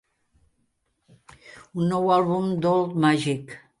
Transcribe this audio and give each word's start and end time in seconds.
Un 1.83 1.93
nou 1.93 2.09
àlbum 2.17 2.51
d'Old 2.65 2.97
Magic. 3.05 3.55